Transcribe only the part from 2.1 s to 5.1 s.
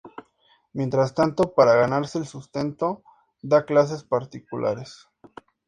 el sustento, da clases particulares.